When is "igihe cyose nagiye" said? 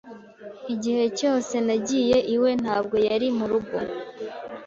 0.73-2.17